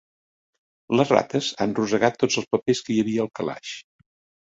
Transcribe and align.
Les 1.01 1.11
rates 1.17 1.51
han 1.67 1.77
rosegat 1.81 2.19
tots 2.25 2.41
els 2.43 2.51
papers 2.57 2.85
que 2.89 2.97
hi 2.97 3.01
havia 3.07 3.25
al 3.29 3.35
calaix. 3.41 3.79